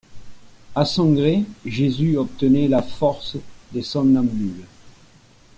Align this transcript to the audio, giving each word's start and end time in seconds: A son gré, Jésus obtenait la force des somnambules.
A 0.73 0.83
son 0.83 1.13
gré, 1.13 1.43
Jésus 1.63 2.17
obtenait 2.17 2.67
la 2.67 2.81
force 2.81 3.35
des 3.71 3.83
somnambules. 3.83 4.65